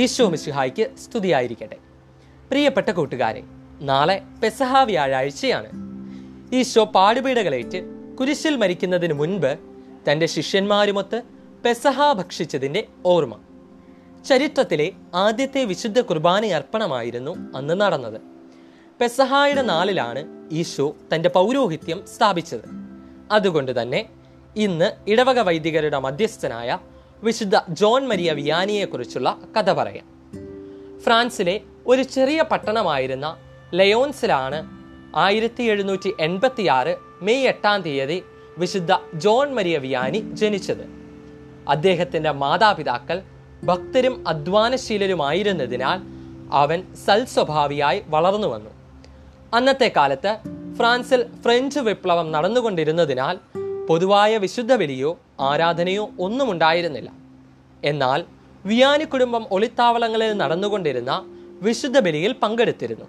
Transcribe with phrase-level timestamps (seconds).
[0.00, 1.76] ഈശോ മിശിഹായ്ക്ക് സ്തുതിയായിരിക്കട്ടെ.
[2.50, 3.42] പ്രിയപ്പെട്ട കൂട്ടുകാരെ
[3.80, 5.70] നാളെ പെസഹ വ്യാഴാഴ്ചയാണ്.
[6.54, 7.78] ഈശോ പാടുപീടകളേറ്റ്
[8.18, 9.58] കുരിശിൽ മരിക്കുന്നതിന് മുൻപ്
[10.06, 11.22] തന്റെ ശിഷ്യന്മാരുമൊത്ത്
[11.64, 13.34] പെസഹ ഭക്ഷിച്ചതിന്റെ ഓർമ്മ.
[14.28, 18.20] ചരിത്രത്തിലെ ആദ്യത്തെ വിശുദ്ധ കുർബാനയർപ്പണമായിരുന്നു അന്ന് നടന്നത്.
[19.00, 20.22] പെസഹായുടെ നാളിലാണ്
[20.52, 22.68] ഈശോ തന്റെ പൗരോഹിത്യം സ്ഥാപിച്ചത്.
[23.32, 24.08] അതുകൊണ്ട് തന്നെ
[24.56, 26.78] ഇന്ന് ഇടവക വൈദികരുടെ മധ്യസ്ഥനായ
[27.22, 30.04] വിശുദ്ധ ജോൺ മരിയ വിയാനിയെക്കുറിച്ചുള്ള കഥ പറയാം.
[31.00, 33.36] ഫ്രാൻസിലെ ഒരു ചെറിയ പട്ടണമായിരുന്ന
[33.74, 34.68] ലയോൺസിലാണ്
[35.16, 38.22] ആയിരത്തി എഴുന്നൂറ്റി എൺപത്തി ആറ് മെയ് എട്ടാം തീയതി
[38.58, 40.88] വിശുദ്ധ ജോൺ മരിയ വിയാനി ജനിച്ചത്.
[41.68, 43.22] അദ്ദേഹത്തിന്റെ മാതാപിതാക്കൾ
[43.64, 46.00] ഭക്തരും അധ്വാനശീലരുമായിരുന്നതിനാൽ
[46.52, 48.70] അവൻ സൽസ്വഭാവിയായി വളർന്നു വന്നു.
[49.54, 50.38] അന്നത്തെ കാലത്ത്
[50.76, 53.38] ഫ്രാൻസിൽ ഫ്രഞ്ച് വിപ്ലവം നടന്നുകൊണ്ടിരുന്നതിനാൽ
[53.88, 57.10] പൊതുവായ വിശുദ്ധ ബലിയോ ആരാധനയോ ഒന്നും ഉണ്ടായിരുന്നില്ല
[57.84, 58.24] എന്നാൽ
[58.64, 61.22] വിയാനി കുടുംബം ഒളിത്താവളങ്ങളിൽ നടന്നുകൊണ്ടിരുന്ന
[61.62, 63.04] വിശുദ്ധ ബലിയിൽ പങ്കെടുത്തിരുന്നു.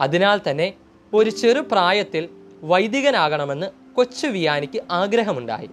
[0.00, 0.74] അതിനാൽ തന്നെ
[1.14, 2.28] ഒരു ചെറുപ്രായത്തിൽ
[2.62, 5.70] വൈദികനാകണമെന്ന് കൊച്ചു വിയാനിക്ക് ആഗ്രഹമുണ്ടായി.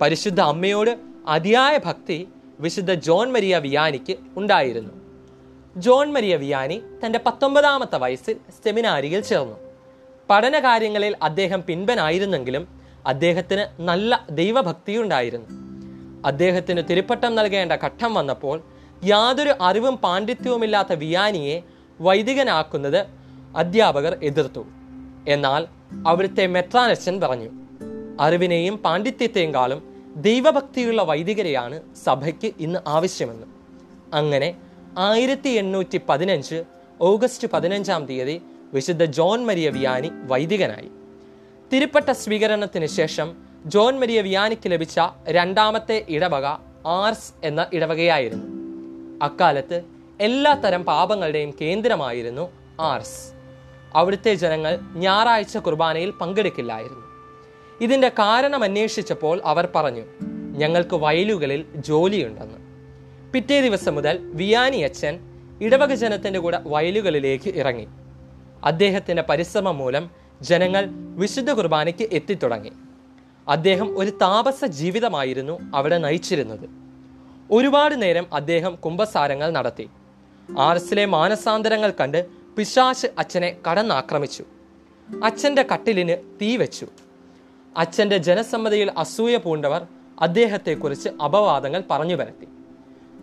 [0.00, 2.28] പരിശുദ്ധ അമ്മയോട് അതിയായ ഭക്തി
[2.60, 4.92] വിശുദ്ധ ജോൺ മരിയ വിയാനിക്ക് ഉണ്ടായിരുന്നു.
[5.76, 9.56] ജോൺ മരിയ വിയാനി തന്റെ പത്തൊമ്പതാമത്തെ വയസ്സിൽ സെമിനാരിയിൽ ചേർന്നു.
[10.30, 12.73] പഠനകാര്യങ്ങളിൽ അദ്ദേഹം പിൻപനായിരുന്നെങ്കിലും
[13.06, 15.46] അദ്ദേഹത്തിന് നല്ല ദൈവഭക്തിയുണ്ടായിരുന്നു.
[16.24, 18.62] അദ്ദേഹത്തിന് തിരുപ്പട്ടം നൽകേണ്ട ഘട്ടം വന്നപ്പോൾ
[19.04, 21.62] യാതൊരു അറിവും പാണ്ഡിത്യവുമില്ലാത്ത വിയാനിയെ
[22.00, 23.06] വൈദികനാക്കുന്നത്
[23.56, 24.64] അധ്യാപകർ എതിർത്തു.
[25.28, 25.66] എന്നാൽ
[26.06, 27.50] അവിടുത്തെ മെത്രാനച്ചൻ പറഞ്ഞു
[28.20, 29.82] അറിവിനെയും പാണ്ഡിത്യത്തെയും കാളും
[30.16, 33.46] ദൈവഭക്തിയുള്ള വൈദികരെയാണ് സഭയ്ക്ക് ഇന്ന് ആവശ്യമെന്ന്.
[34.14, 34.56] അങ്ങനെ
[34.98, 36.64] ആയിരത്തി എണ്ണൂറ്റി പതിനഞ്ച്
[37.00, 38.42] ഓഗസ്റ്റ് പതിനഞ്ചാം തീയതി
[38.74, 40.90] വിശുദ്ധ ജോൺ മരിയ വിയാനി വൈദികനായി.
[41.72, 46.44] തിരുപ്പട്ട സ്വീകരണത്തിന് ശേഷം ജോൺ മരിയ വിയാനിക്ക് ലഭിച്ച രണ്ടാമത്തെ ഇടവക
[46.86, 48.46] ആർസ് എന്ന ഇടവകയായിരുന്നു.
[49.24, 49.82] അക്കാലത്ത്
[50.20, 52.50] എല്ലാ തരം പാപങ്ങളുടെയും കേന്ദ്രമായിരുന്നു
[52.80, 53.32] ആർസ്.
[53.94, 57.04] അവിടുത്തെ ജനങ്ങൾ ഞായറാഴ്ച കുർബാനയിൽ പങ്കെടുക്കില്ലായിരുന്നു.
[57.80, 60.02] ഇതിന്റെ കാരണം അന്വേഷിച്ചപ്പോൾ അവർ പറഞ്ഞു
[60.56, 62.58] ഞങ്ങൾക്ക് വയലുകളിൽ ജോലിയുണ്ടെന്ന്.
[63.32, 65.18] പിറ്റേ ദിവസം മുതൽ വിയാനി അച്ഛൻ
[65.60, 67.86] ഇടവക ജനത്തിന്റെ കൂടെ വയലുകളിലേക്ക് ഇറങ്ങി.
[68.64, 72.72] അദ്ദേഹത്തിന്റെ പരിശ്രമം മൂലം ജനങ്ങൾ വിശുദ്ധ കുർബാനയ്ക്ക് എത്തിത്തുടങ്ങി.
[73.48, 76.70] അദ്ദേഹം ഒരു താപസ ജീവിതമായിരുന്നു അവിടെ നയിച്ചിരുന്നത്.
[77.50, 79.88] ഒരുപാട് നേരം അദ്ദേഹം കുംഭസാരങ്ങൾ നടത്തി.
[80.58, 84.44] ആർസിലെ മാനസാന്തരങ്ങൾ കണ്ട് പിശാശ് അച്ഛനെ കടന്നാക്രമിച്ചു.
[85.24, 86.86] അച്ഛന്റെ കട്ടിലിന് തീ വെച്ചു.
[87.76, 89.86] അച്ഛന്റെ ജനസമ്മതിയിൽ അസൂയ പൂണ്ടവർ
[90.20, 92.48] അദ്ദേഹത്തെക്കുറിച്ച് അപവാദങ്ങൾ പറഞ്ഞു പരത്തി.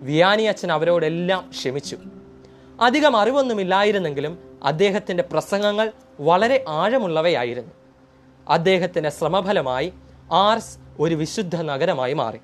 [0.01, 1.97] വിയാനി അച്ഛൻ അവരോടെല്ലാം ക്ഷമിച്ചു.
[2.81, 7.71] അധികം അറിവൊന്നുമില്ലായിരുന്നെങ്കിലും അദ്ദേഹത്തിന്റെ പ്രസംഗങ്ങൾ വളരെ ആഴമുള്ളവയായിരുന്നു.
[8.49, 9.93] അദ്ദേഹത്തിന്റെ ശ്രമഫലമായി
[10.31, 12.37] ആർസ് ഒരു വിശുദ്ധ നഗരമായി മാറി.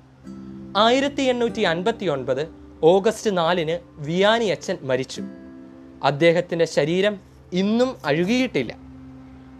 [0.76, 2.48] ആയിരത്തി എണ്ണൂറ്റി അൻപത്തി ഒൻപത്
[2.82, 5.22] ഓഗസ്റ്റ് നാലിന് വിയാനി അച്ഛൻ മരിച്ചു.
[6.02, 7.20] അദ്ദേഹത്തിന്റെ ശരീരം
[7.52, 8.76] ഇന്നും അഴുകിയിട്ടില്ല.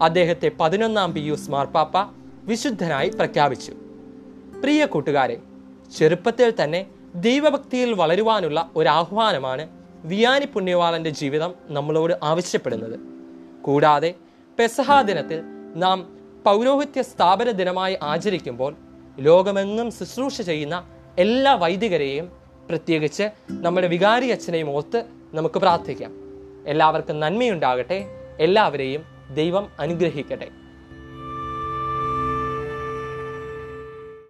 [0.02, 1.92] അദ്ദേഹത്തെ പതിനൊന്നാം പിയൂസ് മാർപ്പാപ്പ
[2.42, 3.72] വിശുദ്ധനായി പ്രഖ്യാപിച്ചു.
[4.62, 5.36] പ്രിയ കൂട്ടുകാരെ
[5.98, 13.00] ചെറുപ്പത്തിൽ തന്നെ ദൈവഭക്തിയിൽ വളരുവാനുള്ള ഒരു ആഹ്വാനമാണ് വിയാനി പുണ്യവാളന്റെ ജീവിതം നമ്മളോട് ആവശ്യപ്പെടുന്നത്.
[13.62, 14.14] കൂടാതെ
[14.58, 15.42] പെസഹാ ദിനത്തിൽ
[15.74, 18.76] നാം പൗരോഹിത്യ സ്ഥാപന ദിനമായി ആചരിക്കുമ്പോൾ
[19.18, 20.84] ലോകമെങ്ങും ശുശ്രൂഷ ചെയ്യുന്ന
[21.18, 22.32] എല്ലാ വൈദികരെയും
[22.68, 25.04] പ്രത്യേകിച്ച് നമ്മുടെ വികാരി അച്ഛനെയും ഓർത്ത്
[25.34, 26.12] നമുക്ക് പ്രാർത്ഥിക്കാം.
[26.66, 28.06] എല്ലാവർക്കും നന്മയുണ്ടാകട്ടെ.
[28.40, 29.04] എല്ലാവരെയും
[29.34, 30.48] ദൈവം അനുഗ്രഹിക്കട്ടെ.